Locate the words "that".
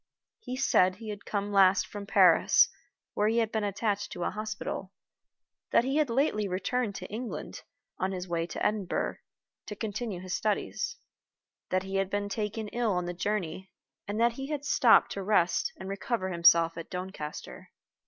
5.69-5.83, 11.69-11.83, 14.19-14.33